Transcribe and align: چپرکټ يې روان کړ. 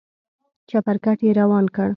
چپرکټ 0.69 1.19
يې 1.25 1.31
روان 1.41 1.65
کړ. 1.75 1.89